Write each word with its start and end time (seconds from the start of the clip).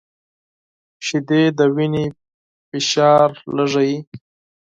•شیدې 1.05 1.43
د 1.57 1.59
وینې 1.75 2.05
فشار 2.69 3.29
کموي. 3.43 3.95